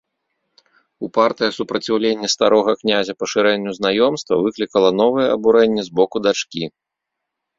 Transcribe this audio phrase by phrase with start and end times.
[1.07, 6.63] Упартае супраціўленне старога князя пашырэнню знаёмства выклікала новае абурэнне з боку дачкі.